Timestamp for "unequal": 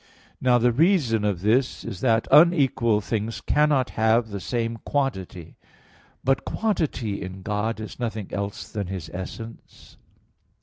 2.31-3.01